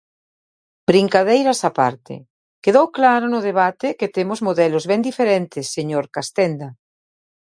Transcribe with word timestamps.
Brincadeiras 0.89 1.59
á 1.69 1.71
parte, 1.79 2.15
quedou 2.63 2.85
claro 2.97 3.25
no 3.29 3.39
debate 3.49 3.87
que 3.99 4.11
temos 4.15 4.39
modelos 4.47 4.83
ben 4.91 5.01
diferentes, 5.09 5.65
señor 5.75 6.05
Castenda. 6.15 6.69